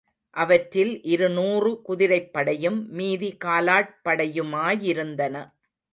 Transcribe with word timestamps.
அவற்றில் 0.35 1.03
இருநூறு 1.03 1.81
குதிரைப்படையும் 1.89 2.79
மீதி 2.89 3.29
காலாட் 3.45 3.93
படையுமாயிருந்தன. 4.05 5.35